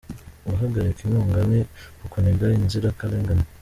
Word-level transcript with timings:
Guhagarika 0.51 0.99
inkunga 1.03 1.39
ni 1.51 1.59
ukuniga 2.05 2.45
inzirakarengane 2.59 3.45